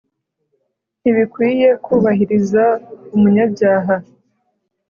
[1.01, 2.65] ntibikwiye kubahiriza
[3.15, 3.95] umunyabyaha